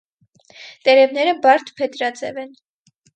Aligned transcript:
Տերևները 0.87 1.35
բարդ 1.43 1.69
փետրաձև 1.81 2.41
են։ 2.45 2.51